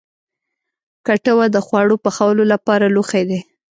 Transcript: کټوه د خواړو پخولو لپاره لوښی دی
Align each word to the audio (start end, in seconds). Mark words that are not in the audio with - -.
کټوه 1.07 1.45
د 1.51 1.57
خواړو 1.65 1.95
پخولو 2.03 2.43
لپاره 2.53 2.85
لوښی 2.95 3.23
دی 3.29 3.39